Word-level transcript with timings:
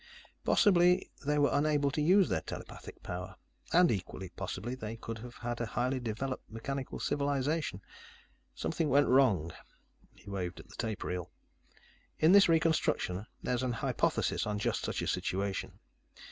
"Possibly 0.43 1.11
they 1.27 1.37
were 1.37 1.51
unable 1.53 1.91
to 1.91 2.01
use 2.01 2.27
their 2.27 2.41
telepathic 2.41 3.03
power. 3.03 3.35
And 3.71 3.91
equally 3.91 4.29
possibly, 4.29 4.73
they 4.73 4.95
could 4.97 5.19
have 5.19 5.35
had 5.35 5.61
a 5.61 5.67
highly 5.67 5.99
developed 5.99 6.49
mechanical 6.49 6.99
civilization. 6.99 7.83
Something 8.55 8.89
went 8.89 9.07
wrong." 9.09 9.53
He 10.15 10.27
waved 10.27 10.59
at 10.59 10.69
the 10.69 10.75
tape 10.75 11.03
reel. 11.03 11.29
"In 12.17 12.31
this 12.31 12.49
reconstruction, 12.49 13.27
there's 13.43 13.61
an 13.61 13.73
hypothesis 13.73 14.47
on 14.47 14.57
just 14.57 14.83
such 14.85 15.03
a 15.03 15.07
situation. 15.07 15.77